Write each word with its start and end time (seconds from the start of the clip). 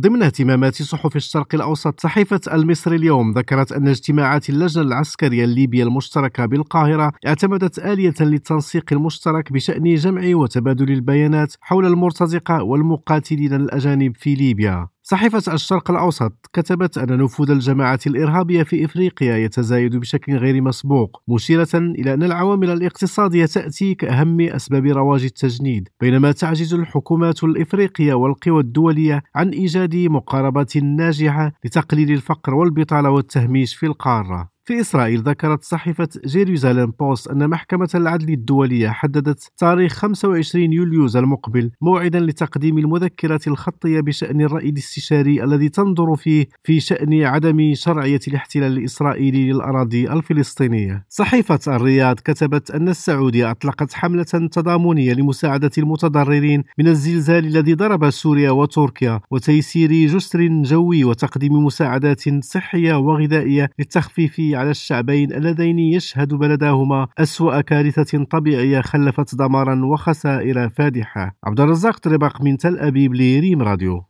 ضمن 0.00 0.22
اهتمامات 0.22 0.82
صحف 0.82 1.16
الشرق 1.16 1.54
الأوسط 1.54 2.00
صحيفة 2.00 2.40
المصري 2.52 2.96
اليوم 2.96 3.32
ذكرت 3.32 3.72
أن 3.72 3.88
اجتماعات 3.88 4.48
اللجنة 4.50 4.84
العسكرية 4.84 5.44
الليبية 5.44 5.84
المشتركة 5.84 6.46
بالقاهرة 6.46 7.12
اعتمدت 7.26 7.78
آلية 7.78 8.14
للتنسيق 8.20 8.92
المشترك 8.92 9.52
بشأن 9.52 9.94
جمع 9.94 10.36
وتبادل 10.36 10.90
البيانات 10.92 11.54
حول 11.60 11.86
المرتزقة 11.86 12.62
والمقاتلين 12.62 13.54
الأجانب 13.54 14.16
في 14.16 14.34
ليبيا. 14.34 14.93
صحيفة 15.06 15.54
الشرق 15.54 15.90
الأوسط 15.90 16.32
كتبت 16.52 16.98
أن 16.98 17.18
نفوذ 17.18 17.50
الجماعات 17.50 18.06
الإرهابية 18.06 18.62
في 18.62 18.84
إفريقيا 18.84 19.36
يتزايد 19.36 19.96
بشكل 19.96 20.36
غير 20.36 20.62
مسبوق 20.62 21.22
مشيرة 21.28 21.68
إلى 21.74 22.14
أن 22.14 22.22
العوامل 22.22 22.70
الاقتصادية 22.70 23.46
تأتي 23.46 23.94
كأهم 23.94 24.40
أسباب 24.40 24.86
رواج 24.86 25.24
التجنيد 25.24 25.88
بينما 26.00 26.32
تعجز 26.32 26.74
الحكومات 26.74 27.44
الإفريقية 27.44 28.14
والقوى 28.14 28.60
الدولية 28.60 29.22
عن 29.34 29.48
إيجاد 29.48 29.96
مقاربات 29.96 30.76
ناجحة 30.76 31.52
لتقليل 31.64 32.12
الفقر 32.12 32.54
والبطالة 32.54 33.10
والتهميش 33.10 33.74
في 33.74 33.86
القارة. 33.86 34.53
في 34.66 34.80
إسرائيل 34.80 35.20
ذكرت 35.20 35.62
صحيفة 35.62 36.08
جيروزاليم 36.26 36.92
بوست 37.00 37.28
أن 37.28 37.48
محكمة 37.48 37.88
العدل 37.94 38.32
الدولية 38.32 38.88
حددت 38.88 39.50
تاريخ 39.58 39.92
25 39.92 40.72
يوليوز 40.72 41.16
المقبل 41.16 41.70
موعدا 41.80 42.20
لتقديم 42.20 42.78
المذكرة 42.78 43.40
الخطية 43.46 44.00
بشأن 44.00 44.40
الرأي 44.40 44.68
الاستشاري 44.68 45.44
الذي 45.44 45.68
تنظر 45.68 46.16
فيه 46.16 46.46
في 46.62 46.80
شأن 46.80 47.22
عدم 47.22 47.74
شرعية 47.74 48.20
الاحتلال 48.28 48.78
الإسرائيلي 48.78 49.52
للأراضي 49.52 50.12
الفلسطينية. 50.12 51.04
صحيفة 51.08 51.60
الرياض 51.68 52.20
كتبت 52.20 52.70
أن 52.70 52.88
السعودية 52.88 53.50
أطلقت 53.50 53.92
حملة 53.92 54.48
تضامنية 54.52 55.12
لمساعدة 55.12 55.70
المتضررين 55.78 56.64
من 56.78 56.88
الزلزال 56.88 57.46
الذي 57.46 57.74
ضرب 57.74 58.10
سوريا 58.10 58.50
وتركيا 58.50 59.20
وتيسير 59.30 59.90
جسر 59.92 60.46
جوي 60.62 61.04
وتقديم 61.04 61.52
مساعدات 61.52 62.44
صحية 62.44 62.94
وغذائية 62.94 63.70
للتخفيف 63.78 64.53
على 64.54 64.70
الشعبين 64.70 65.32
اللذين 65.32 65.78
يشهد 65.78 66.34
بلداهما 66.34 67.08
أسوأ 67.18 67.60
كارثة 67.60 68.24
طبيعية 68.24 68.80
خلفت 68.80 69.34
دمارا 69.34 69.84
وخسائر 69.84 70.68
فادحة. 70.68 71.36
عبد 71.44 71.60
الرزاق 71.60 71.98
طربق 71.98 72.42
من 72.42 72.56
تل 72.56 72.78
أبيب 72.78 73.14
لريم 73.14 73.62
راديو. 73.62 74.02